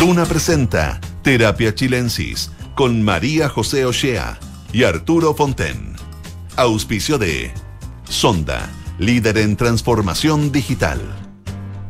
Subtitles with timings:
[0.00, 4.38] Duna presenta Terapia Chilensis con María José Ochea
[4.72, 5.94] y Arturo Fonten.
[6.56, 7.50] Auspicio de
[8.08, 11.02] Sonda, líder en transformación digital.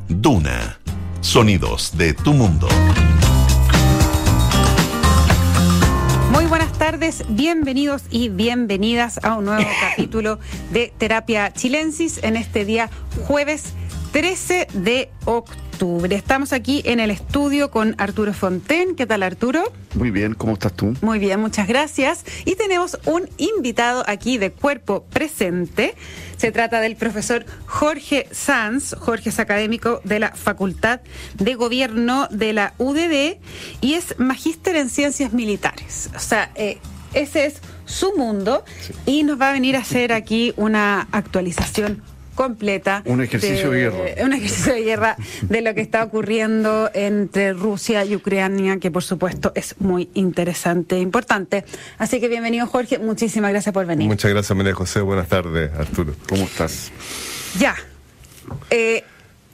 [0.08, 0.80] Duna,
[1.20, 2.66] sonidos de tu mundo.
[6.32, 10.40] Muy buenas tardes, bienvenidos y bienvenidas a un nuevo capítulo
[10.72, 12.90] de Terapia Chilensis en este día
[13.28, 13.72] jueves
[14.10, 15.69] 13 de octubre.
[15.80, 18.96] Estamos aquí en el estudio con Arturo Fonten.
[18.96, 19.72] ¿Qué tal, Arturo?
[19.94, 20.94] Muy bien, ¿cómo estás tú?
[21.00, 22.26] Muy bien, muchas gracias.
[22.44, 25.94] Y tenemos un invitado aquí de cuerpo presente.
[26.36, 28.94] Se trata del profesor Jorge Sanz.
[28.98, 31.00] Jorge es académico de la Facultad
[31.38, 33.38] de Gobierno de la UDD
[33.80, 36.10] y es magíster en ciencias militares.
[36.14, 36.76] O sea, eh,
[37.14, 37.54] ese es
[37.86, 38.64] su mundo
[39.06, 42.02] y nos va a venir a hacer aquí una actualización
[42.34, 43.02] completa.
[43.06, 43.98] Un ejercicio de, guerra.
[44.24, 49.02] Un ejercicio de guerra de lo que está ocurriendo entre Rusia y Ucrania, que por
[49.02, 51.64] supuesto es muy interesante e importante.
[51.98, 54.08] Así que bienvenido Jorge, muchísimas gracias por venir.
[54.08, 56.14] Muchas gracias María José, buenas tardes Arturo.
[56.28, 56.90] ¿Cómo estás?
[57.58, 57.74] Ya.
[58.70, 59.04] Eh,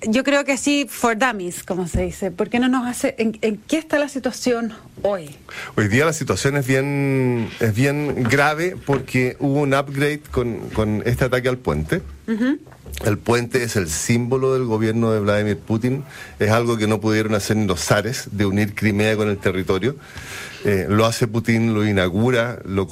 [0.08, 2.30] yo creo que sí, for dummies, como se dice.
[2.30, 5.36] ¿Por qué no nos hace, en, qué está la situación hoy?
[5.76, 11.02] Hoy día la situación es bien, es bien grave porque hubo un upgrade con, con
[11.06, 12.02] este ataque al puente.
[13.05, 16.05] El puente es el símbolo del gobierno de Vladimir Putin.
[16.39, 19.97] Es algo que no pudieron hacer ni los zares de unir Crimea con el territorio.
[20.64, 22.88] Eh, lo hace Putin, lo inaugura, lo,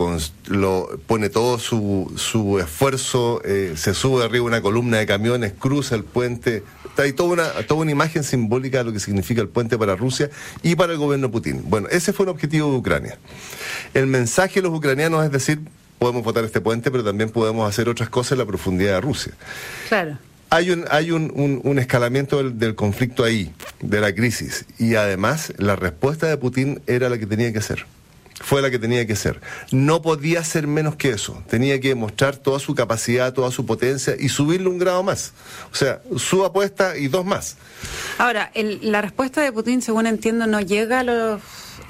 [0.46, 6.05] lo pone todo su, esfuerzo, eh, se sube arriba una columna de camiones, cruza el
[6.05, 6.62] puente.
[6.96, 10.30] Hay toda una, toda una imagen simbólica de lo que significa el puente para Rusia
[10.62, 11.62] y para el gobierno Putin.
[11.64, 13.18] Bueno, ese fue un objetivo de Ucrania.
[13.94, 15.61] El mensaje de los ucranianos es decir,
[15.98, 19.32] podemos votar este puente, pero también podemos hacer otras cosas en la profundidad de Rusia.
[19.88, 20.18] Claro.
[20.50, 25.52] Hay un, hay un, un, escalamiento del, del, conflicto ahí, de la crisis, y además
[25.58, 27.86] la respuesta de Putin era la que tenía que ser.
[28.40, 29.40] Fue la que tenía que ser.
[29.70, 31.42] No podía ser menos que eso.
[31.48, 35.33] Tenía que mostrar toda su capacidad, toda su potencia y subirle un grado más.
[35.72, 37.56] O sea, su apuesta y dos más.
[38.18, 41.40] Ahora, el, la respuesta de Putin, según entiendo, no llega a los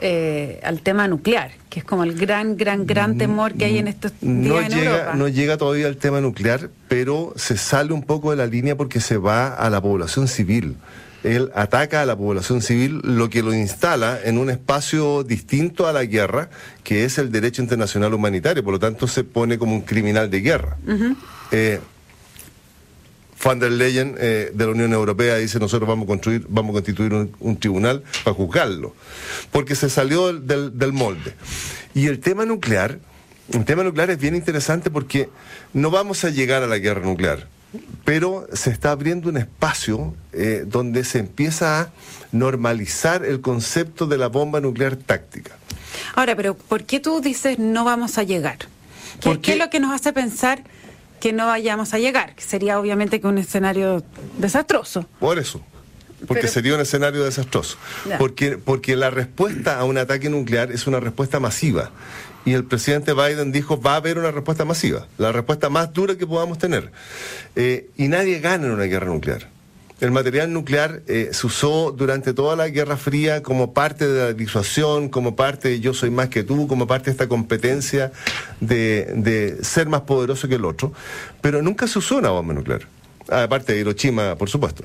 [0.07, 3.89] eh, al tema nuclear, que es como el gran, gran, gran temor que hay en
[3.89, 5.15] estos días no en llega, Europa.
[5.15, 9.01] No llega todavía al tema nuclear, pero se sale un poco de la línea porque
[9.01, 10.77] se va a la población civil.
[11.23, 15.95] Él ataca a la población civil, lo que lo instala en un espacio distinto a
[15.95, 16.51] la guerra,
[16.83, 20.41] que es el derecho internacional humanitario, por lo tanto se pone como un criminal de
[20.43, 20.77] guerra.
[23.43, 26.73] Van der Leyen eh, de la Unión Europea dice nosotros vamos a construir, vamos a
[26.75, 28.95] constituir un, tribunal para juzgarlo,
[29.51, 31.35] porque se salió del, del, molde.
[31.95, 32.99] Y el tema nuclear,
[33.53, 35.29] el tema nuclear es bien interesante porque
[35.73, 37.49] no vamos a llegar a la guerra nuclear,
[38.05, 41.91] pero se está abriendo un espacio eh, donde se empieza a
[42.33, 45.53] normalizar el concepto de la bomba nuclear táctica.
[46.15, 48.59] Ahora, pero ¿por qué tú dices no vamos a llegar?
[49.21, 50.65] ¿Qué, ¿qué es lo que nos hace pensar?
[51.25, 54.05] Que no vayamos a llegar, que sería obviamente que un escenario
[54.37, 55.09] desastroso.
[55.19, 55.59] Por eso.
[56.27, 57.79] Porque sería un escenario desastroso.
[58.19, 61.93] Porque, porque la respuesta a un ataque nuclear es una respuesta masiva.
[62.45, 66.19] Y el presidente Biden dijo, va a haber una respuesta masiva, la respuesta más dura
[66.19, 66.93] que podamos tener.
[67.57, 69.49] Eh, y nadie gana en una guerra nuclear.
[70.01, 74.33] El material nuclear eh, se usó durante toda la Guerra Fría como parte de la
[74.33, 78.11] disuasión, como parte de yo soy más que tú, como parte de esta competencia
[78.61, 80.93] de, ser más poderoso que el otro,
[81.41, 82.89] pero nunca se usó una bomba nuclear.
[83.29, 84.85] Aparte de Hiroshima, por supuesto.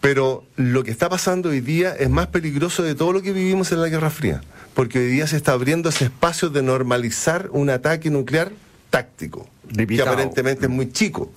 [0.00, 3.70] Pero lo que está pasando hoy día es más peligroso de todo lo que vivimos
[3.70, 4.40] en la Guerra Fría,
[4.74, 8.50] porque hoy día se está abriendo ese espacio de normalizar un ataque nuclear
[8.90, 11.30] táctico, que aparentemente es muy chico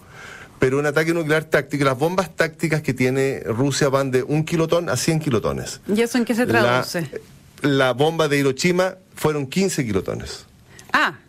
[0.66, 4.90] pero un ataque nuclear táctico, las bombas tácticas que tiene Rusia van de un kilotón
[4.90, 5.80] a 100 kilotones.
[5.88, 7.08] ¿Y eso en qué se traduce?
[7.62, 10.48] La, bomba de Hiroshima fueron 15 kilotones.
[10.92, 11.20] Ah.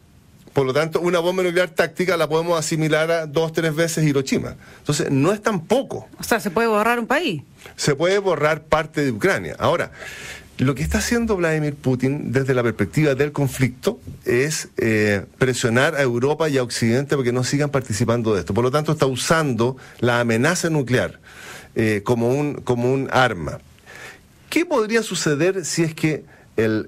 [0.54, 4.56] Por lo tanto, una bomba nuclear táctica la podemos asimilar a dos, tres veces Hiroshima.
[4.78, 6.08] Entonces, no es tan poco.
[6.18, 7.42] O sea, se puede borrar un país.
[7.76, 9.54] Se puede borrar parte de Ucrania.
[9.58, 9.91] Ahora,
[10.59, 16.03] lo que está haciendo Vladimir Putin desde la perspectiva del conflicto es eh, presionar a
[16.03, 18.54] Europa y a Occidente para que no sigan participando de esto.
[18.54, 21.21] Por lo tanto, está usando la amenaza nuclear
[21.75, 23.59] eh, como, un, como un arma.
[24.48, 26.25] ¿Qué podría suceder si es que
[26.57, 26.86] el,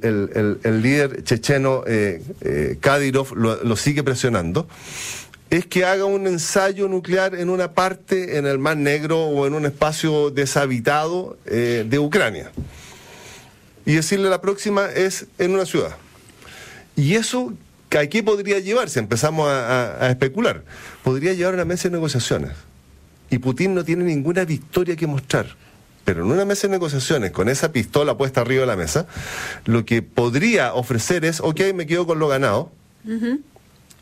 [0.65, 4.67] líder checheno eh, Kadyrov lo, sigue presionando?
[5.51, 9.55] es que haga un ensayo nuclear en una parte, en el Mar Negro o en
[9.55, 12.51] un espacio deshabitado de Ucrania
[13.89, 15.97] y decirle la próxima es en una ciudad.
[16.95, 17.55] Y eso,
[17.99, 20.63] ¿a qué podría llevar si empezamos a, especular?
[21.03, 22.53] Podría llevar a una mesa de negociaciones.
[23.31, 25.57] Y Putin no tiene ninguna victoria que mostrar.
[26.05, 29.07] Pero en una mesa de negociaciones, con esa pistola puesta arriba de la mesa,
[29.65, 32.71] lo que podría ofrecer es, ok, me quedo con lo ganado,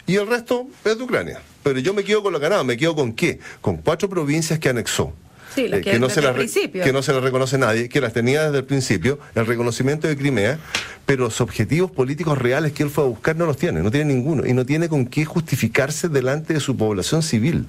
[0.08, 1.40] y el resto es de Ucrania.
[1.62, 3.38] Pero yo me quedo con lo ganado, ¿me quedo con qué?
[3.60, 5.12] Con cuatro provincias que anexó.
[5.56, 8.58] Eh, que, no se las que no se las reconoce nadie, que las tenía desde
[8.58, 10.58] el principio, el reconocimiento de Crimea,
[11.06, 14.12] pero los objetivos políticos reales que él fue a buscar no los tiene, no tiene
[14.12, 17.66] ninguno, y no tiene con qué justificarse delante de su población civil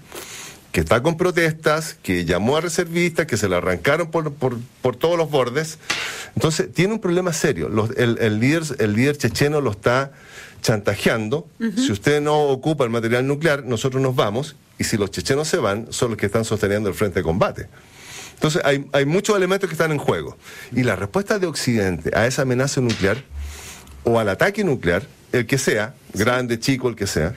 [0.71, 5.17] que está con protestas, que llamó a reservistas, que se le arrancaron por, por, todos
[5.17, 5.79] los bordes.
[6.35, 7.69] Entonces, tiene un problema serio.
[7.95, 10.11] el, líder, el líder checheno lo está
[10.61, 11.47] chantajeando.
[11.77, 14.55] Si usted no ocupa el material nuclear, nosotros nos vamos.
[14.77, 17.67] Y si los chechenos se van, son los que están sosteniendo el frente de combate.
[18.35, 20.37] Entonces, hay, muchos elementos que están en juego.
[20.71, 23.23] Y la respuesta de Occidente a esa amenaza nuclear
[24.03, 27.33] o al ataque nuclear, el que sea, grande, chico, el que sea,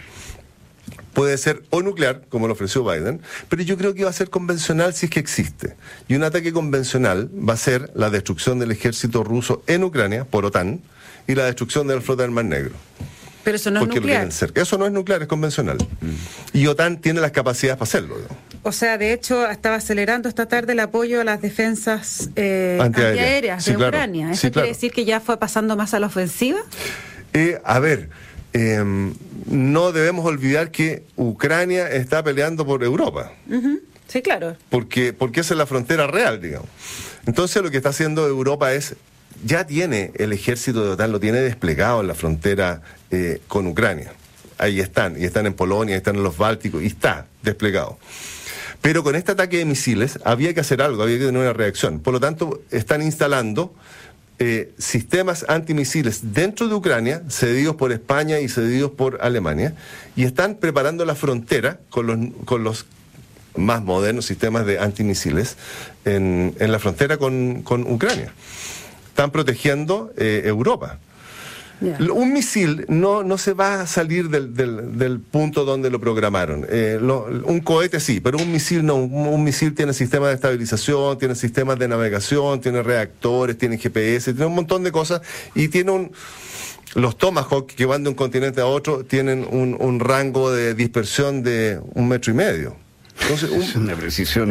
[1.15, 4.29] puede ser o nuclear, como lo ofreció Biden, pero yo creo que va a ser
[4.29, 5.75] convencional si es que existe.
[6.07, 10.45] Y un ataque convencional va a ser la destrucción del ejército ruso en Ucrania por
[10.45, 10.83] OTAN
[11.27, 12.75] y la destrucción de la flota del Mar Negro.
[13.45, 14.29] Pero eso no es nuclear.
[14.55, 15.79] Eso no es nuclear, es convencional.
[16.01, 16.59] Mm.
[16.59, 18.17] Y OTAN tiene las capacidades para hacerlo.
[18.63, 23.65] O sea, de hecho, estaba acelerando esta tarde el apoyo a las defensas eh, antiaéreas
[23.65, 24.31] de Ucrania.
[24.33, 26.61] ¿Eso quiere decir que ya fue pasando más a la ofensiva?
[27.33, 28.11] Eh, a ver,
[28.53, 29.15] Em,
[29.47, 33.33] no debemos olvidar que Ucrania está peleando por Europa.
[34.09, 34.57] Sí, claro.
[34.69, 36.69] Porque, porque esa es la frontera real, digamos.
[37.27, 38.97] Entonces lo que está haciendo Europa es,
[39.45, 44.13] ya tiene el ejército de OTAN, lo tiene desplegado en la frontera eh, con Ucrania.
[44.59, 47.99] Ahí están, y están en Polonia, están en los Bálticos, y está desplegado.
[48.83, 52.01] Pero con este ataque de misiles había que hacer algo, había que tener una reacción.
[52.01, 53.75] Por lo tanto, están instalando
[54.39, 59.75] eh, sistemas antimisiles dentro de Ucrania, cedidos por España y cedidos por Alemania,
[60.17, 62.87] y están preparando la frontera con los, con los
[63.57, 65.57] más modernos sistemas de antimisiles
[66.05, 68.33] en, en la frontera con, con Ucrania.
[69.11, 70.99] Están protegiendo eh, Europa.
[71.81, 76.67] Un misil no, no se va a salir del, del, punto donde lo programaron.
[76.69, 78.97] Eh, un cohete sí, pero un misil no.
[78.97, 84.47] Un, misil tiene sistemas de estabilización, tiene sistemas de navegación, tiene reactores, tiene GPS, tiene
[84.47, 85.23] un montón de cosas
[85.55, 86.13] y tiene un...
[86.95, 91.43] Los Tomahawk que van de un continente a otro tienen un, un rango de dispersión
[91.43, 92.77] de un metro y medio.
[93.23, 93.95] Entonces, es una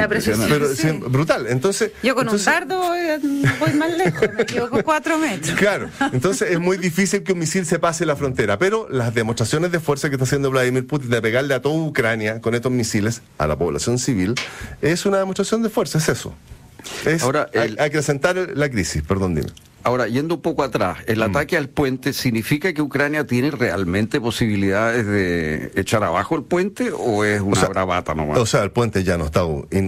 [0.08, 1.48] precisión, brutal.
[1.48, 5.58] Entonces, Yo con un dardo voy, más lejos, me equivoco cuatro metros.
[5.58, 9.72] Claro, entonces es muy difícil que un misil se pase la frontera, pero las demostraciones
[9.72, 13.22] de fuerza que está haciendo Vladimir Putin de pegarle a toda Ucrania con estos misiles
[13.38, 14.36] a la población civil
[14.82, 16.36] es una demostración de fuerza, es eso.
[17.22, 19.50] Ahora, hay, hay, que sentar la crisis, perdón, dime.
[19.84, 21.24] Ahora, yendo un poco atrás, ¿el mm.
[21.24, 27.24] ataque al puente significa que Ucrania tiene realmente posibilidades de echar abajo el puente o
[27.24, 28.38] es una bravata nomás?
[28.40, 29.46] O sea, el puente ya no está,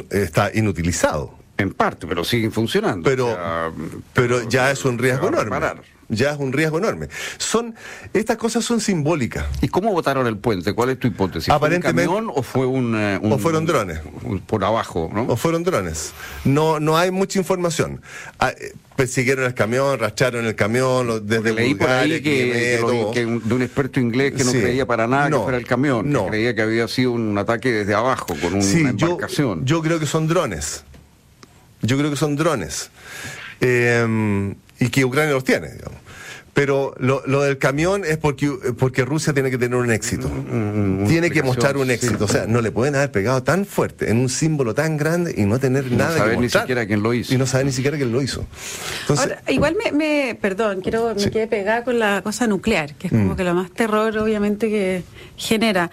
[0.09, 1.35] está inutilizado.
[1.57, 3.07] En parte, pero sigue funcionando.
[3.07, 3.37] Pero,
[4.13, 5.59] pero ya es un riesgo enorme
[6.11, 7.07] ya es un riesgo enorme.
[7.37, 7.73] Son,
[8.13, 9.45] estas cosas son simbólicas.
[9.61, 10.73] ¿Y cómo votaron el puente?
[10.73, 11.49] ¿Cuál es tu hipótesis?
[11.49, 14.01] Aparentemente, ¿Fue un camión o fue un, eh, O fueron drones.
[14.45, 15.23] Por abajo, ¿no?
[15.23, 16.11] O fueron drones.
[16.43, 18.01] No, no hay mucha información.
[18.39, 23.61] Ah, eh, persiguieron el camión, racharon el camión, desde leí por ahí que, de un
[23.61, 26.27] experto inglés que no creía para nada que fuera el camión, no.
[26.27, 29.65] creía que había sido un ataque desde abajo con una embarcación.
[29.65, 30.83] Yo, yo creo que son drones.
[31.81, 32.91] Yo creo que son drones.
[33.59, 36.00] Eh, y que Ucrania los tiene, digamos.
[36.53, 40.27] Pero lo, lo, del camión es porque, porque Rusia tiene que tener un éxito.
[40.27, 42.25] Mm, mm, tiene que mostrar un éxito.
[42.25, 45.45] O sea, no le pueden haber pegado tan fuerte en un símbolo tan grande y
[45.45, 46.63] no tener nada saber que mostrar.
[46.63, 47.33] ni siquiera quién lo hizo.
[47.33, 48.45] Y no saber ni siquiera quién lo hizo.
[49.47, 53.33] igual me, me, perdón, quiero, me quedé pegada con la cosa nuclear, que es como
[53.33, 53.37] mm.
[53.37, 55.03] que lo más terror obviamente que
[55.37, 55.89] genera.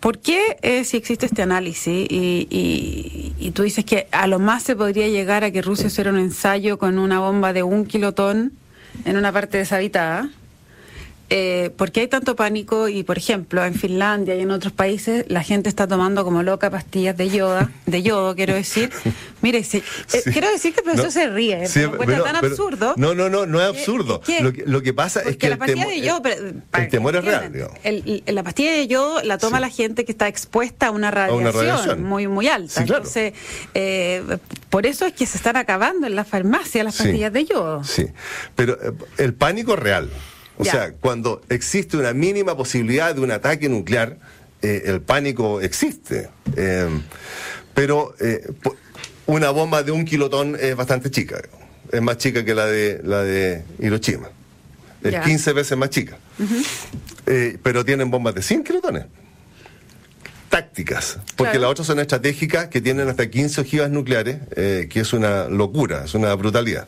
[0.00, 4.38] ¿Por qué eh, si existe este análisis y, y, y, tú dices que a lo
[4.38, 7.84] más se podría llegar a que Rusia hiciera un ensayo con una bomba de un
[7.84, 8.52] kilotón
[9.04, 10.28] en una parte deshabitada?
[11.30, 12.88] Eh, ¿por qué hay tanto pánico?
[12.88, 16.70] Y, por ejemplo, en Finlandia y en otros países, la gente está tomando como loca
[16.70, 18.90] pastillas de yoda, de yodo, quiero decir.
[19.42, 19.82] Mire, eh,
[20.24, 22.94] quiero decir que el profesor se ríe, sí, pero, tan absurdo.
[22.96, 24.20] No, no, no, no es absurdo.
[24.40, 27.52] lo, que, lo, que, pasa es que la pastilla de yodo, el, temor es real.
[28.26, 32.26] la pastilla de yodo la toma la gente que está expuesta a una radiación, muy,
[32.26, 32.80] muy alta.
[32.80, 33.34] Entonces,
[33.74, 34.22] eh,
[34.70, 37.84] por eso es que se están acabando en la farmacia las pastillas de yodo.
[37.84, 38.06] Sí,
[38.56, 40.10] pero eh, el pánico es real.
[40.58, 44.18] O sea, cuando existe una mínima posibilidad de un ataque nuclear,
[44.60, 46.28] eh, el pánico existe.
[46.56, 47.02] Em,
[47.74, 48.50] pero eh,
[49.26, 51.40] una bomba de un kilotón es bastante chica.
[51.92, 54.30] Es más chica que la de, la de Hiroshima.
[55.02, 56.18] Es 15 veces más chica.
[57.26, 59.04] Eh, pero tienen bombas de 100 kilotones.
[60.48, 61.60] Tácticas, porque Claro.
[61.62, 66.04] las otras son estratégicas que tienen hasta 15 ojivas nucleares, eh, que es una locura,
[66.04, 66.86] es una brutalidad.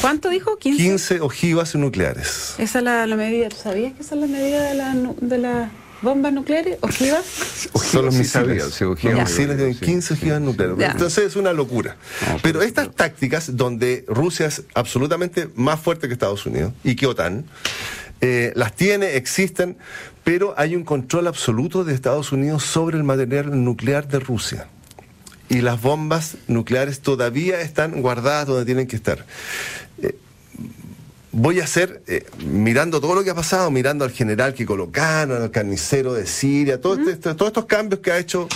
[0.00, 0.56] ¿Cuánto dijo?
[0.56, 0.82] 15.
[0.82, 2.54] 15 ojivas nucleares.
[2.58, 3.48] Esa es la, la medida.
[3.50, 5.70] ¿Tú sabías que esa es la medida de, la, de las
[6.02, 6.78] bombas nucleares?
[6.80, 7.24] ¿Ojivas?
[7.74, 8.30] Son los sí misiles.
[8.30, 9.84] sabía, sí, los ojivas, misiles tienen sí.
[9.84, 10.78] 15 ojivas nucleares.
[10.78, 10.90] Ya.
[10.92, 11.96] Entonces es una locura.
[12.22, 16.96] No, Pero pero- estas tácticas donde Rusia es absolutamente más fuerte que Estados Unidos y
[16.96, 17.44] que OTAN,
[18.20, 19.76] eh, las tiene, existen,
[20.24, 24.68] pero hay un control absoluto de Estados Unidos sobre el material nuclear de Rusia.
[25.48, 29.26] Y las bombas nucleares todavía están guardadas donde tienen que estar.
[30.02, 30.16] Eh,
[31.32, 35.42] voy a hacer, eh, mirando todo lo que ha pasado, mirando al general que colocaron,
[35.42, 38.48] al carnicero de Siria, todo este- este- todos estos cambios que ha hecho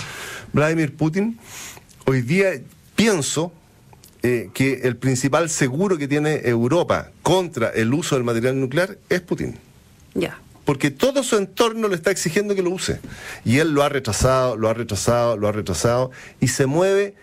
[0.51, 1.37] Vladimir Putin,
[2.05, 2.49] hoy día
[2.95, 3.53] pienso
[4.21, 9.21] eh, que el principal seguro que tiene Europa contra el uso del material nuclear es
[9.21, 9.55] Putin.
[10.13, 10.37] Ya.
[10.69, 12.99] Porque todo su entorno le está exigiendo que lo use.
[13.43, 17.15] Y él lo ha retrasado, lo ha retrasado, lo ha retrasado, y se mueve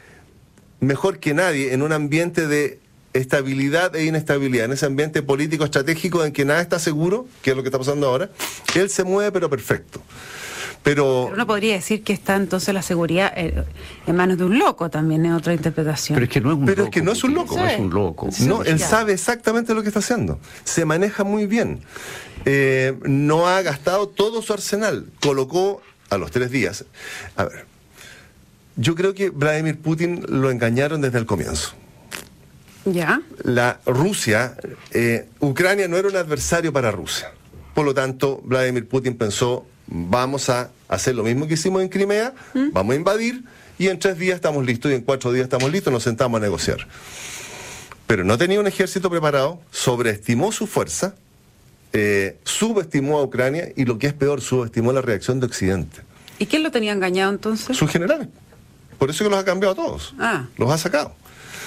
[0.80, 2.80] mejor que nadie en un ambiente de
[3.12, 7.56] estabilidad e inestabilidad, en ese ambiente político estratégico en que nada está seguro, que es
[7.56, 8.30] lo que está pasando ahora,
[8.74, 10.02] él se mueve pero perfecto.
[10.87, 13.64] Pero, Pero uno podría decir que está entonces la seguridad eh,
[14.07, 16.14] en manos de un loco también, en otra interpretación.
[16.14, 16.90] Pero es que no es un Pero es loco.
[16.93, 17.57] que no es un loco.
[17.57, 18.28] No es un loco.
[18.43, 21.81] no, él sabe exactamente lo que está haciendo, se maneja muy bien,
[22.45, 26.85] Eh, no ha gastado todo su arsenal, colocó a los tres días.
[27.35, 27.66] A ver,
[28.76, 31.73] yo creo que Vladimir Putin lo engañaron desde el comienzo.
[32.85, 33.21] Ya.
[33.43, 34.57] la Rusia,
[34.93, 37.33] eh, Ucrania no era un adversario para Rusia.
[37.75, 42.35] Por lo tanto, Vladimir Putin pensó, vamos a hacer lo mismo que hicimos en Crimea,
[42.73, 43.45] vamos a invadir
[43.78, 46.43] y en tres días estamos listos y en cuatro días estamos listos, nos sentamos a
[46.43, 46.87] negociar.
[48.07, 51.14] Pero no tenía un ejército preparado, sobreestimó su fuerza,
[51.93, 56.02] eh, subestimó a Ucrania y lo que es peor, subestimó la reacción de Occidente.
[56.38, 57.76] ¿Y quién lo tenía engañado entonces?
[57.76, 58.28] Sus generales.
[58.99, 60.14] Por eso que los ha cambiado a todos.
[60.19, 60.47] Ah.
[60.57, 61.14] Los ha sacado.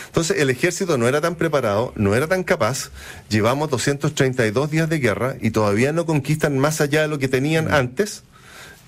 [0.07, 2.89] Entonces, el ejército no era tan preparado, no era tan capaz.
[3.29, 7.71] Llevamos 232 días de guerra y todavía no conquistan más allá de lo que tenían
[7.71, 8.23] antes.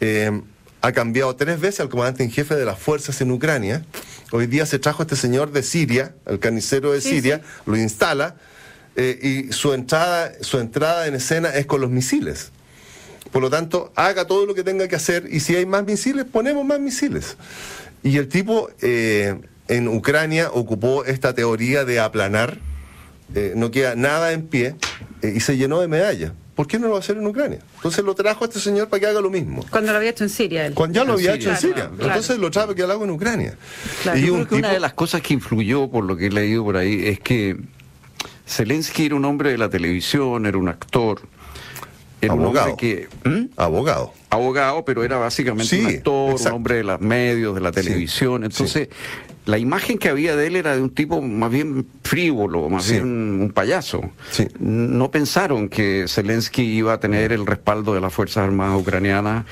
[0.02, 0.42] Eh,
[0.82, 3.86] ha cambiado tres veces al comandante en jefe de las fuerzas en Ucrania.
[4.32, 8.36] Hoy día se trajo este señor de Siria, el carnicero de Sí, Siria, lo instala
[8.96, 12.52] eh, y su entrada, su entrada en escena es con los misiles.
[13.32, 16.26] Por lo tanto, haga todo lo que tenga que hacer y si hay más misiles,
[16.26, 17.38] ponemos más misiles.
[18.04, 22.58] Y el tipo eh, en Ucrania ocupó esta teoría de aplanar,
[23.36, 24.76] eh, no queda nada en pie
[25.22, 26.34] eh, y se llenó de medallas.
[26.62, 27.58] ¿Por qué no lo va a hacer en Ucrania?
[27.78, 29.66] Entonces lo trajo a este señor para que haga lo mismo.
[29.72, 30.76] Cuando lo había hecho en Siria él.
[30.76, 31.90] Cuando ya lo En había Siria, hecho en Siria.
[31.90, 32.06] claro.
[32.14, 33.58] Entonces lo trajo para que lo haga en Ucrania.
[34.04, 34.20] Claro.
[34.20, 36.30] Y Yo un creo que una de las cosas que influyó, por lo que he
[36.30, 37.58] leído por ahí, es que
[38.48, 41.22] Zelensky era un hombre de la televisión, era un actor,
[42.22, 42.66] era Abogado.
[42.68, 43.30] un hombre que...
[43.30, 43.46] ¿Mm?
[43.58, 44.14] Abogado.
[44.30, 46.50] abogado, pero era básicamente Sí, un actor, exacto.
[46.50, 48.44] un hombre de los medios, de la televisión.
[48.44, 48.90] Entonces,
[49.46, 52.94] la imagen que había de él era de un tipo más bien frívolo, más Sí.
[52.94, 53.06] bien
[53.42, 54.02] un payaso.
[54.32, 54.48] Sí.
[54.60, 59.46] No pensaron que Zelensky iba a tener el respaldo de las Fuerzas Armadas ucranianas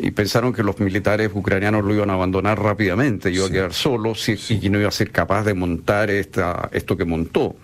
[0.00, 4.14] y pensaron que los militares ucranianos lo iban a abandonar rápidamente, iba a quedar solo
[4.14, 7.56] si- y que no iba a ser capaz de montar esta, esto que montó.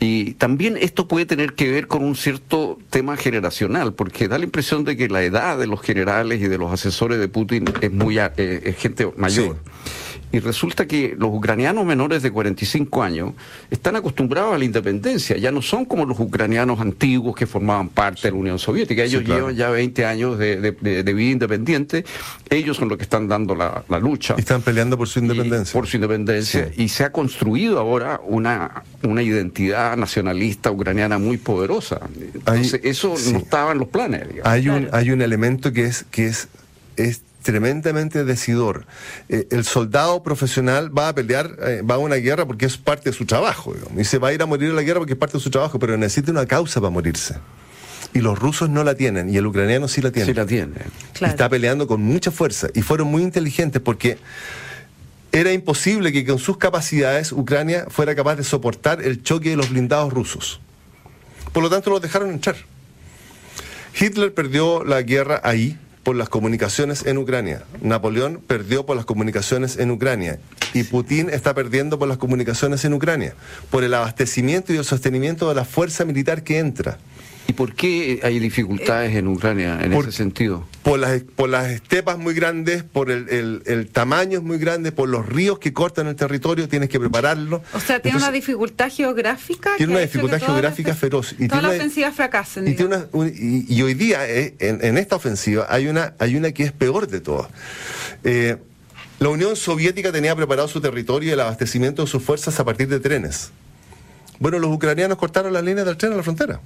[0.00, 4.44] Y también esto puede tener que ver con un cierto tema generacional, porque da la
[4.44, 7.90] impresión de que la edad de los generales y de los asesores de Putin es
[7.92, 9.56] muy eh, es gente mayor.
[10.30, 13.32] Y resulta que los ucranianos menores de 45 años
[13.70, 18.22] están acostumbrados a la independencia, ya no son como los ucranianos antiguos que formaban parte
[18.28, 19.40] de la Unión Soviética, ellos Sí, claro.
[19.48, 22.04] llevan ya 20 años de, de- de- de vida independiente,
[22.50, 25.72] ellos son los que están dando la, la lucha Y están peleando por su independencia.
[25.72, 26.70] por su independencia.
[26.76, 32.00] Y se ha construido ahora una, una identidad nacionalista ucraniana muy poderosa.
[32.34, 33.32] Entonces, Hay- eso sí.
[33.32, 34.28] no estaba en los planes.
[34.28, 34.46] digamos.
[34.52, 36.48] Hay un, hay un elemento que es, que es,
[36.96, 38.84] es tremendamente decidor.
[39.30, 43.08] Eh, el soldado profesional va a pelear, eh, va a una guerra porque es parte
[43.08, 43.72] de su trabajo.
[43.72, 45.42] digamos, y se va a ir a morir a la guerra porque es parte de
[45.42, 47.36] su trabajo, pero necesita una causa para morirse.
[48.12, 50.26] Y los rusos no la tienen, y el ucraniano sí la tiene.
[50.26, 50.74] Sí la tiene.
[51.14, 51.32] Claro.
[51.32, 52.68] Está peleando con mucha fuerza.
[52.74, 54.18] Y fueron muy inteligentes porque
[55.32, 59.70] era imposible que con sus capacidades Ucrania fuera capaz de soportar el choque de los
[59.70, 60.60] blindados rusos.
[61.54, 62.56] Por lo tanto, los dejaron entrar.
[63.98, 65.78] Hitler perdió la guerra ahí
[66.08, 67.64] por las comunicaciones en Ucrania.
[67.82, 70.38] Napoleón perdió por las comunicaciones en Ucrania.
[70.72, 73.34] Y Putin está perdiendo por las comunicaciones en Ucrania,
[73.70, 76.96] por el abastecimiento y el sostenimiento de la fuerza militar que entra.
[77.48, 80.68] ¿Y por qué hay dificultades en Ucrania en ese sentido?
[80.82, 85.08] Por las, por las estepas muy grandes, por el, el, tamaño es muy grande, por
[85.08, 87.62] los ríos que cortan el territorio, tienes que prepararlo.
[87.72, 89.70] O sea, tiene una dificultad geográfica.
[89.78, 91.34] Tiene una dificultad geográfica feroz.
[91.38, 92.68] Y todas las ofensivas fracasan.
[92.68, 92.76] Y,
[93.66, 97.08] y, hoy día, eh, en, en, esta ofensiva, hay una, hay una que es peor
[97.08, 97.48] de todas.
[98.24, 98.58] Eh,
[99.20, 102.88] la Unión Soviética tenía preparado su territorio y el abastecimiento de sus fuerzas a partir
[102.88, 103.52] de trenes.
[104.38, 106.60] Bueno, los ucranianos cortaron las líneas del tren a la frontera.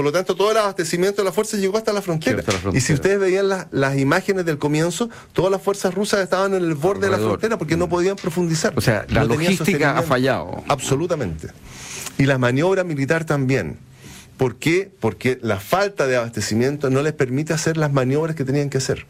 [0.00, 2.42] Por lo tanto, todo el abastecimiento de las fuerzas llegó hasta la frontera.
[2.72, 6.74] Y si ustedes veían las imágenes del comienzo, todas las fuerzas rusas estaban en el
[6.74, 8.72] borde de la frontera porque no podían profundizar.
[8.76, 10.64] O sea, la logística ha fallado.
[10.68, 11.48] Absolutamente.
[12.16, 13.76] Y la maniobra militar también.
[14.38, 14.90] ¿Por qué?
[15.00, 19.04] Porque la falta de abastecimiento no les permite hacer las maniobras que tenían que hacer.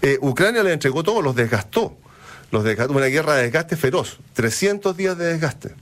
[0.00, 1.98] Eh, Ucrania le entregó todo, los desgastó.
[2.50, 5.74] Los desgastó, una guerra de desgaste feroz, 300 días de desgaste,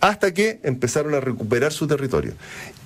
[0.00, 2.34] hasta que empezaron a recuperar su territorio.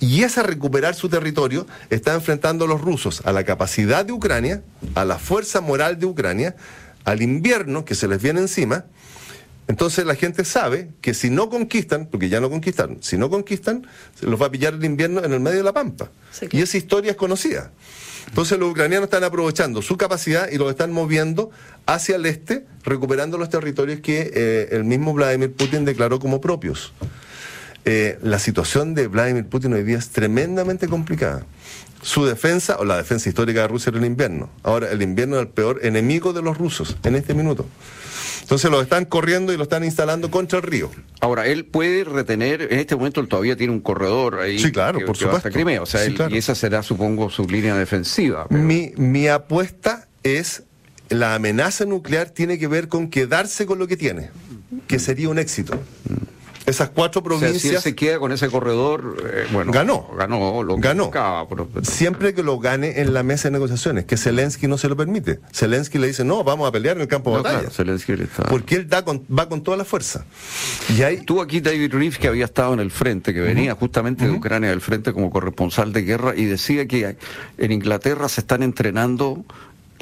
[0.01, 4.63] Y ese recuperar su territorio está enfrentando a los rusos a la capacidad de Ucrania,
[4.95, 6.57] a la fuerza moral de Ucrania,
[7.05, 8.85] al invierno que se les viene encima.
[9.69, 13.87] Entonces la gente sabe que si no conquistan, porque ya no conquistaron, si no conquistan,
[14.19, 16.11] se los va a pillar el invierno en el medio de la pampa.
[16.51, 17.71] Y esa historia es conocida.
[18.29, 21.51] Entonces los ucranianos están aprovechando su capacidad y los están moviendo
[21.87, 26.93] hacia el este, recuperando los territorios que eh, el mismo Vladimir Putin declaró como propios.
[27.85, 31.45] Eh, la situación de Vladimir Putin hoy día es tremendamente complicada.
[32.03, 34.51] Su defensa, o la defensa histórica de Rusia era el invierno.
[34.63, 37.67] Ahora, el invierno es el peor enemigo de los rusos en este minuto.
[38.43, 40.91] Entonces lo están corriendo y lo están instalando contra el río.
[41.21, 44.59] Ahora, él puede retener, en este momento él todavía tiene un corredor ahí.
[44.59, 45.51] Sí, claro, por supuesto.
[45.51, 48.47] Crimea, o sea, y esa será, supongo, su línea defensiva.
[48.51, 50.65] Mi, mi apuesta es
[51.11, 54.31] la amenaza nuclear tiene que ver con quedarse con lo que tiene,
[54.87, 55.79] que sería un éxito.
[56.71, 57.61] Esas cuatro provincias.
[57.61, 59.73] si él se queda con ese corredor, eh, bueno.
[59.73, 60.09] Ganó.
[60.17, 61.11] Ganó, lo ganó.
[61.83, 65.41] Siempre que lo gane en la mesa de negociaciones, que Zelensky no se lo permite.
[65.53, 67.69] Zelensky le dice, no, vamos a pelear en el campo de batalla.
[68.49, 70.25] Porque él da va con toda la fuerza.
[70.97, 71.25] Y ahí...
[71.25, 74.71] Tú aquí David Reeves, que había estado en el frente, que venía justamente de Ucrania
[74.71, 77.17] del frente como corresponsal de guerra, y decía que
[77.59, 79.45] en Inglaterra se están entrenando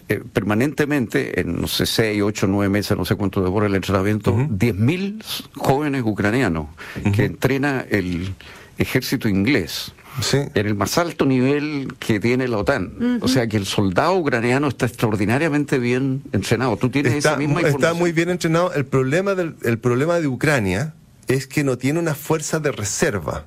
[0.09, 4.35] eh, permanentemente, en no sé, seis, ocho, nueve meses, no sé cuánto demora el entrenamiento,
[4.35, 5.23] 10.000
[5.55, 6.69] jóvenes ucranianos
[7.15, 8.35] que entrena el
[8.79, 9.93] ejército inglés.
[10.33, 13.21] En el más alto nivel que tiene la OTAN.
[13.21, 16.77] O sea que el soldado ucraniano está extraordinariamente bien entrenado.
[16.77, 17.83] Tú tienes está, esa misma información.
[17.83, 18.73] Está muy bien entrenado.
[18.73, 20.95] El problema, del, el problema de Ucrania
[21.29, 23.45] es que no tiene una fuerza de reserva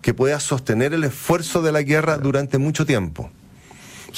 [0.00, 3.30] que pueda sostener el esfuerzo de la guerra durante mucho tiempo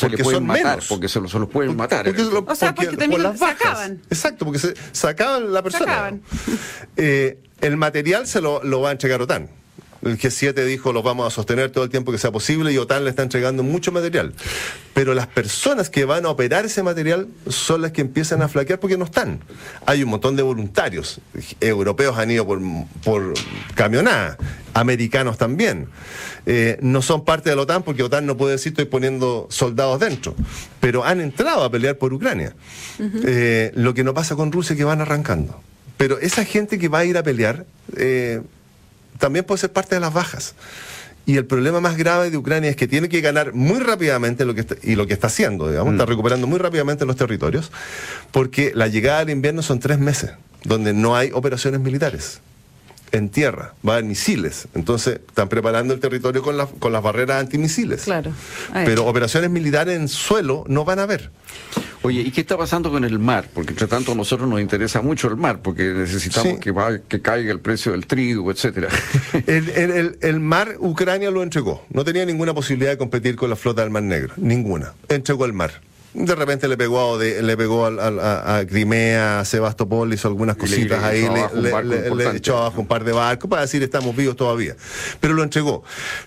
[0.01, 2.09] porque son matar, porque se, los pueden matar.
[2.09, 4.01] o sea, porque, también las sacaban.
[4.11, 6.19] Exacto, porque se sacaban la persona.
[6.97, 9.58] Eh, el material se lo, lo va a entregar OTAN.
[10.03, 13.05] El G7 dijo los vamos a sostener todo el tiempo que sea posible y OTAN
[13.05, 14.33] le está entregando mucho material.
[14.95, 18.81] Pero las personas que van a operar ese material son las que empiezan a flaquear
[18.81, 19.41] porque no están.
[19.87, 21.21] Hay un montón de voluntarios.
[21.61, 22.61] Europeos han ido por,
[23.05, 23.35] por
[23.75, 24.37] camionada,
[24.75, 25.89] americanos también.
[26.47, 30.01] Eh, no son parte de la OTAN porque OTAN no puede decir estoy poniendo soldados
[30.01, 30.35] dentro.
[30.81, 32.55] Pero han entrado a pelear por Ucrania.
[33.25, 35.61] Eh, lo que no pasa con Rusia es que van arrancando.
[35.97, 37.67] Pero esa gente que va a ir a pelear...
[37.97, 38.43] Eh,
[39.19, 40.55] también puede ser parte de las bajas.
[41.27, 44.55] Y el problema más grave de Ucrania es que tiene que ganar muy rápidamente lo
[44.55, 46.09] que y lo que está haciendo, digamos, está mm.
[46.09, 47.71] recuperando muy rápidamente los territorios,
[48.33, 50.31] porque la llegada del invierno son tres meses,
[50.65, 52.41] donde no hay operaciones militares
[53.13, 54.69] en tierra, va a haber misiles.
[54.75, 58.05] Entonces, están preparando el territorio con, con las barreras antimisiles.
[58.05, 58.33] Claro.
[58.73, 61.31] Pero operaciones militares en suelo no van a haber.
[62.03, 63.49] Oye, ¿y qué está pasando con el mar?
[63.53, 66.73] Porque entre tanto a nosotros nos interesa mucho el mar, porque necesitamos que,
[67.09, 68.89] que caiga el precio del trigo, etcétera.
[69.47, 71.85] El, el, mar, Ucrania lo entregó.
[71.91, 74.35] No tenía ninguna posibilidad de competir con la flota del Mar Negro.
[74.37, 74.93] Ninguna.
[75.09, 75.81] Entregó el mar
[76.15, 81.29] de repente le pegó a, le pegó a, Crimea, a Sebastopol, hizo algunas cositas ahí,
[81.55, 84.75] le, echó abajo un par de barcos para decir estamos vivos todavía.
[85.21, 85.85] Pero lo entregó.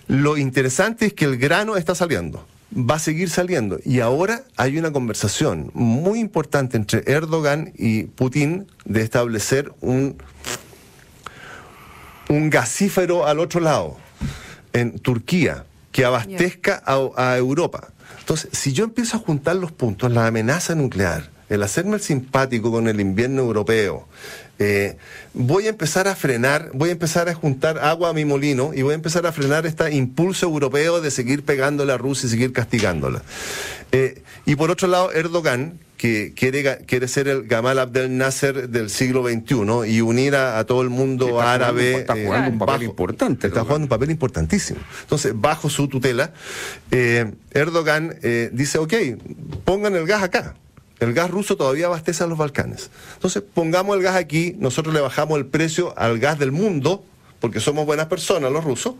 [0.08, 2.46] Lo interesante es que el grano está saliendo.
[2.74, 3.78] Va a seguir saliendo.
[3.84, 10.16] Y ahora hay una conversación muy importante entre Erdogan y Putin de establecer un,
[12.28, 13.98] un gasífero al otro lado,
[14.72, 17.88] en Turquía, que abastezca a Europa.
[18.20, 22.72] Entonces, si yo empiezo a juntar los puntos, la amenaza nuclear, el hacerme el simpático
[22.72, 24.08] con el invierno europeo,
[24.58, 24.96] eh,
[25.34, 28.80] voy a empezar a frenar, voy a empezar a juntar agua a mi molino y
[28.80, 32.52] voy a empezar a frenar este impulso europeo de seguir pegándole a Rusia y seguir
[32.52, 33.22] castigándola.
[33.92, 38.88] Eh, y por otro lado, Erdogan, que quiere, quiere ser el Gamal Abdel Nasser del
[38.88, 41.96] siglo XXI y unir a, todo el mundo árabe.
[41.96, 43.46] está jugando un papel importante.
[43.48, 44.80] Está jugando un papel importantísimo.
[45.02, 46.32] Entonces, bajo su tutela,
[46.90, 48.16] eh, Erdogan
[48.52, 48.94] dice, ok,
[49.64, 50.54] pongan el gas acá.
[51.02, 52.90] El gas ruso todavía abastece a los Balcanes.
[53.14, 57.04] Entonces, pongamos el gas aquí, nosotros le bajamos el precio al gas del mundo,
[57.40, 58.94] porque somos buenas personas los rusos,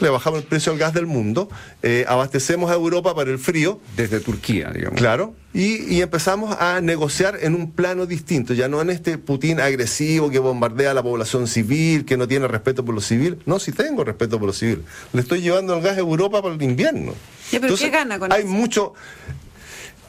[0.00, 1.48] le bajamos el precio al gas del mundo,
[1.84, 3.80] eh, abastecemos a Europa para el frío.
[3.96, 4.98] Desde Turquía, digamos.
[4.98, 10.30] Claro, y, empezamos a negociar en un plano distinto, ya no en este Putin agresivo
[10.30, 13.38] que bombardea a la población civil, que no tiene respeto por lo civil.
[13.46, 14.82] No, si tengo respeto por lo civil.
[15.12, 17.14] Le estoy llevando el gas a Europa para el invierno.
[17.52, 18.94] pero ¿qué gana con hay mucho.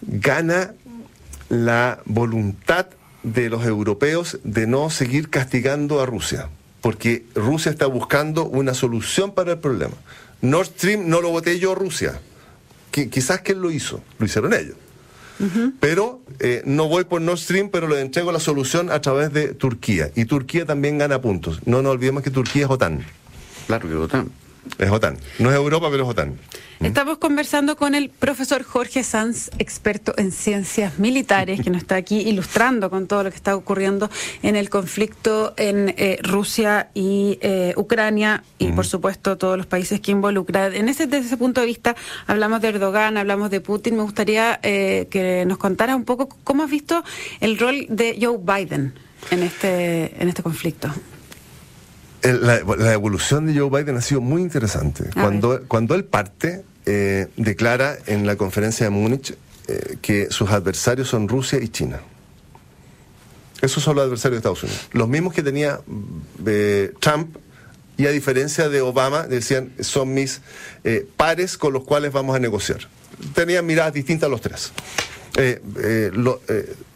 [0.01, 0.73] Gana
[1.49, 2.87] la voluntad
[3.23, 6.49] de los europeos de no seguir castigando a Rusia,
[6.81, 9.95] porque Rusia está buscando una solución para el problema.
[10.41, 12.19] Nord Stream no lo voté yo Rusia,
[12.91, 14.75] que, quizás quién lo hizo, lo hicieron ellos.
[15.79, 19.53] Pero eh, no voy por Nord Stream, pero le entrego la solución a través de
[19.53, 20.09] Turquía.
[20.15, 21.59] Y Turquía también gana puntos.
[21.65, 23.05] No nos olvidemos que Turquía es OTAN.
[23.67, 24.31] Claro que es OTAN.
[24.77, 25.17] Es OTAN.
[25.39, 26.37] No es Europa, pero es OTAN.
[26.79, 32.19] Estamos conversando con el profesor Jorge Sanz, experto en ciencias militares, que nos está aquí
[32.19, 34.11] ilustrando con todo lo que está ocurriendo
[34.43, 40.01] en el conflicto en eh, Rusia y eh, Ucrania y, por supuesto, todos los países
[40.01, 40.75] que involucran.
[40.75, 41.95] En ese, desde ese punto de vista,
[42.27, 43.95] hablamos de Erdogan, hablamos de Putin.
[43.95, 47.03] Me gustaría eh, que nos contara un poco cómo has visto
[47.39, 48.93] el rol de Joe Biden
[49.31, 50.93] en este, en este conflicto.
[52.33, 55.05] La, evolución de Joe Biden ha sido muy interesante.
[55.13, 59.35] cuando, cuando él parte, eh, declara en la conferencia de Múnich
[59.67, 61.99] eh, que sus adversarios son Rusia y China.
[63.61, 64.87] Esos son los adversarios de Estados Unidos.
[64.93, 65.81] Los mismos que tenía
[66.45, 67.35] eh, Trump
[67.97, 70.41] y a diferencia de Obama, decían, son mis
[71.17, 72.87] pares con los cuales vamos a negociar.
[73.33, 74.71] Tenían miradas distintas los tres.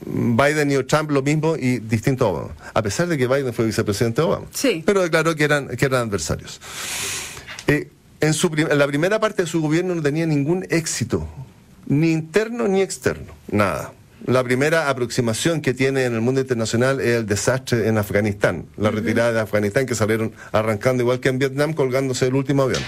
[0.06, 2.56] Biden y Trump lo mismo y distinto a Obama.
[2.74, 4.48] A pesar de que Biden fue vicepresidente de Obama.
[4.54, 4.84] Sí.
[4.86, 6.60] Pero declaró que eran, que eran adversarios.
[7.68, 11.28] En, su la primera parte de su gobierno no tenía ningún éxito,
[11.88, 13.94] ni interno ni externo, nada.
[14.26, 18.92] La primera aproximación que tiene en el mundo internacional es el desastre en Afganistán, la
[18.92, 22.84] retirada de Afganistán que salieron arrancando igual que en Vietnam colgándose el último avión.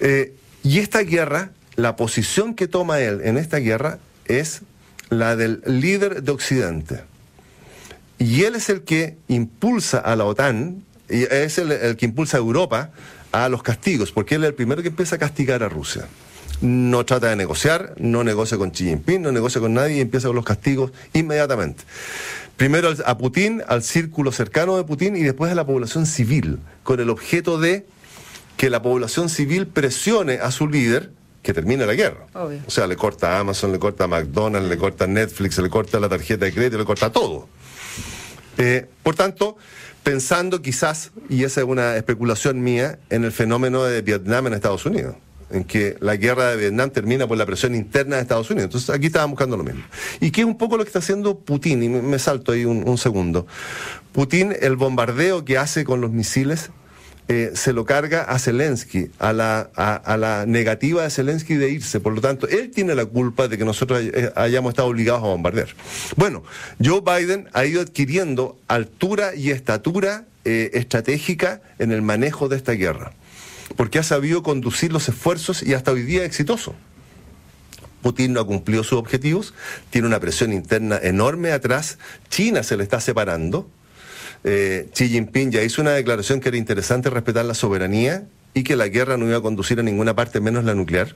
[0.00, 4.62] Eh, y esta guerra, la posición que toma él en esta guerra es
[5.08, 7.02] la del líder de Occidente.
[8.18, 12.36] Y él es el que impulsa a la OTAN, y es el, el que impulsa
[12.36, 12.90] a Europa
[13.32, 16.06] a los castigos, porque él es el primero que empieza a castigar a Rusia.
[16.60, 20.28] No trata de negociar, no negocia con Xi Jinping, no negocia con nadie y empieza
[20.28, 21.84] con los castigos inmediatamente.
[22.56, 27.00] Primero a Putin, al círculo cercano de Putin y después a la población civil, con
[27.00, 27.86] el objeto de
[28.58, 32.26] que la población civil presione a su líder que termine la guerra.
[32.34, 35.70] O sea, le corta a Amazon, le corta a McDonald's, le corta a Netflix, le
[35.70, 37.48] corta la tarjeta de crédito, le corta todo.
[38.58, 39.56] Eh, por tanto,
[40.02, 44.84] pensando quizás, y esa es una especulación mía, en el fenómeno de Vietnam en Estados
[44.86, 45.16] Unidos
[45.52, 48.66] en que la guerra de Vietnam termina por la presión interna de Estados Unidos.
[48.66, 49.82] Entonces aquí estaban buscando lo mismo.
[50.20, 52.96] Y que es un poco lo que está haciendo Putin, y me salto ahí un
[52.98, 53.48] segundo.
[54.12, 56.70] Putin, el bombardeo que hace con los misiles
[57.30, 62.00] eh, se lo carga a Zelensky, a la, a, la negativa de Zelensky de irse.
[62.00, 65.26] Por lo tanto, él tiene la culpa de que nosotros eh, hayamos estado obligados a
[65.26, 65.68] bombardear.
[66.16, 66.42] Bueno,
[66.84, 72.72] Joe Biden ha ido adquiriendo altura y estatura eh, estratégica en el manejo de esta
[72.72, 73.12] guerra,
[73.76, 76.74] porque ha sabido conducir los esfuerzos y hasta hoy día exitoso.
[78.02, 79.54] Putin no ha cumplido sus objetivos,
[79.90, 83.70] tiene una presión interna enorme atrás, China se le está separando,
[84.44, 88.24] eh, Xi Jinping ya hizo una declaración que era interesante respetar la soberanía
[88.54, 91.14] y que la guerra no iba a conducir a ninguna parte menos la nuclear.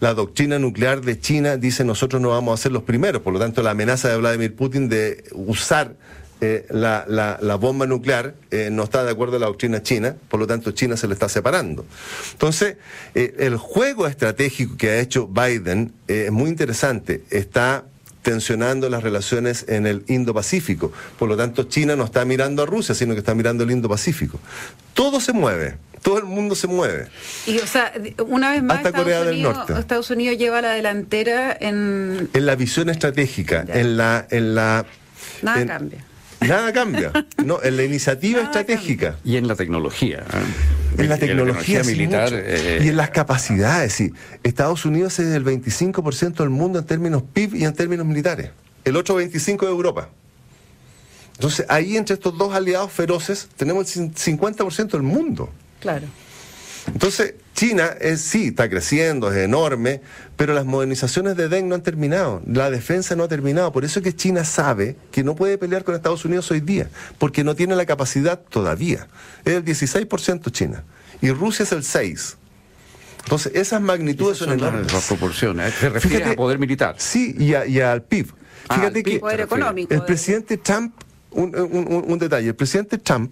[0.00, 3.38] La doctrina nuclear de China dice nosotros no vamos a ser los primeros, por lo
[3.38, 5.94] tanto la amenaza de Vladimir Putin de usar
[6.40, 10.48] eh, la, bomba nuclear eh, no está de acuerdo a la doctrina china, por lo
[10.48, 11.84] tanto China se le está separando.
[12.32, 12.78] Entonces,
[13.14, 17.22] el juego estratégico que ha hecho Biden es muy interesante.
[17.30, 17.84] Está
[18.22, 20.92] tensionando las relaciones en el Indo-Pacífico.
[21.18, 24.38] Por lo tanto, China no está mirando a Rusia, sino que está mirando el Indo-Pacífico.
[24.94, 25.76] Todo se mueve.
[26.02, 27.08] Todo el mundo se mueve.
[27.46, 27.92] Y, o sea,
[28.26, 29.72] una vez más, Estados, Corea Unidos, del Norte.
[29.78, 32.28] Estados Unidos lleva la delantera en...
[32.32, 34.26] En la visión estratégica, en la...
[34.30, 34.84] En la
[35.42, 36.04] Nada cambia.
[36.48, 37.12] Nada cambia.
[37.44, 39.16] No, en la iniciativa estratégica.
[39.24, 40.18] Y en la tecnología.
[40.18, 41.02] ¿eh?
[41.02, 42.30] En la tecnología, militar.
[42.32, 43.92] Eh, y en las capacidades.
[43.92, 44.12] Sí.
[44.42, 48.50] Estados Unidos es el 25% del mundo en términos PIB y en términos militares.
[48.84, 50.08] el otro 25% de Europa.
[51.34, 55.50] Entonces, ahí entre estos dos aliados feroces tenemos el 50% del mundo.
[55.80, 56.06] Claro.
[56.86, 60.00] Entonces, China es, sí, está creciendo, es enorme,
[60.36, 63.70] pero las modernizaciones de Deng no han terminado, la defensa no ha terminado.
[63.70, 66.88] Por eso es que China sabe que no puede pelear con Estados Unidos hoy día,
[67.18, 69.06] porque no tiene la capacidad todavía.
[69.44, 70.82] Es el 16% China
[71.20, 72.34] y Rusia es el 6%.
[73.22, 74.92] Entonces, esas magnitudes son, enormes.
[74.92, 75.72] Las proporciones.
[75.74, 76.96] ¿Se refiere a poder militar?
[76.98, 78.26] Sí, y, al PIB.
[78.70, 80.94] Ah, Fíjate que poder económico, el presidente Trump,
[81.30, 83.30] un, un detalle, el presidente Trump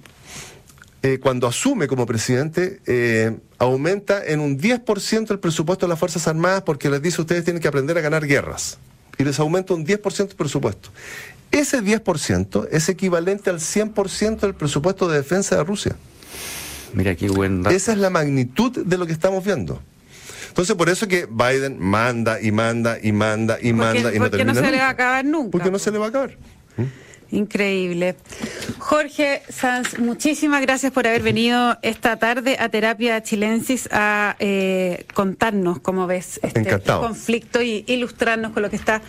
[1.03, 6.29] eh, cuando asume como presidente, eh, aumenta en un 10% el presupuesto de las Fuerzas
[6.29, 8.79] Armadas porque les dice ustedes tienen que aprender a ganar guerras.
[9.17, 10.91] Y les aumenta un 10% el presupuesto.
[11.51, 15.97] Ese 10% es equivalente al 100% del presupuesto de defensa de Rusia.
[16.93, 19.81] Mira qué buen Esa es la magnitud de lo que estamos viendo.
[20.49, 24.45] Entonces, por eso que Biden manda y manda y manda y manda y no Porque
[24.45, 25.51] no se le va a acabar nunca.
[25.53, 26.37] Porque no se le va a acabar.
[27.33, 28.17] Increíble.
[28.79, 35.79] Jorge Sanz, muchísimas gracias por haber venido esta tarde a Terapia Chilensis a eh, contarnos
[35.81, 39.01] cómo ves este conflicto y ilustrarnos con lo que está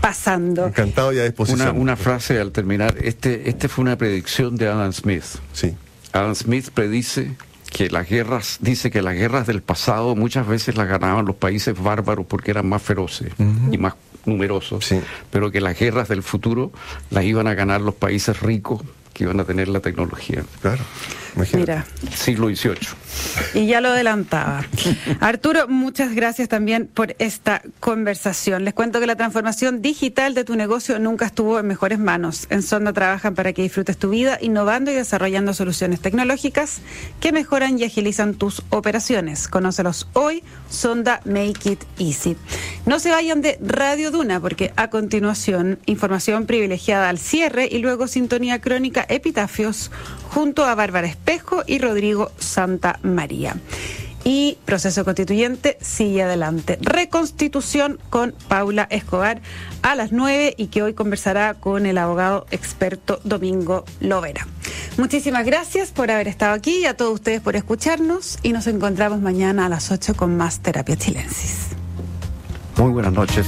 [0.00, 0.66] pasando.
[0.66, 1.78] Encantado y a disposición.
[1.78, 2.96] Una, frase al terminar.
[3.02, 5.24] Este, este fue una predicción de Adam Smith.
[5.52, 5.74] Sí.
[6.12, 7.34] Adam Smith predice
[7.70, 11.78] que las guerras, dice que las guerras del pasado muchas veces las ganaban los países
[11.78, 13.32] bárbaros porque eran más feroces
[13.70, 13.94] y más
[14.26, 14.88] numerosos,
[15.30, 16.72] pero que las guerras del futuro
[17.10, 20.44] las iban a ganar los países ricos que iban a tener la tecnología.
[20.60, 20.82] Claro.
[21.36, 21.84] Mira.
[22.14, 22.76] Siglo XVIII.
[23.54, 24.64] Y ya lo adelantaba.
[25.20, 28.64] Arturo, muchas gracias también por esta conversación.
[28.64, 32.46] Les cuento que la transformación digital de tu negocio nunca estuvo en mejores manos.
[32.50, 36.80] En Sonda trabajan para que disfrutes tu vida, innovando y desarrollando soluciones tecnológicas
[37.20, 39.48] que mejoran y agilizan tus operaciones.
[39.48, 42.36] Conócelos hoy, Sonda Make It Easy.
[42.86, 48.08] No se vayan de Radio Duna, porque a continuación, información privilegiada al cierre y luego
[48.08, 49.90] sintonía crónica Epitafios
[50.30, 53.56] junto a Bárbara Espejo y Rodrigo Santa María.
[54.22, 56.78] Y proceso constituyente sigue adelante.
[56.80, 59.40] Reconstitución con Paula Escobar
[59.82, 64.46] a las 9 y que hoy conversará con el abogado experto Domingo Lovera.
[64.98, 69.20] Muchísimas gracias por haber estado aquí y a todos ustedes por escucharnos y nos encontramos
[69.20, 71.70] mañana a las 8 con más Terapia Chilensis.
[72.76, 73.46] Muy buenas noches.